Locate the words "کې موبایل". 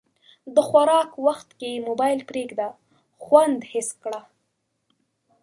1.59-2.19